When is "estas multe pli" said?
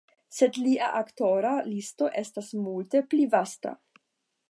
2.25-3.33